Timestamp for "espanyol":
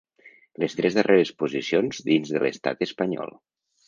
2.87-3.35